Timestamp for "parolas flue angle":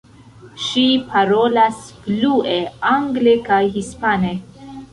1.11-3.37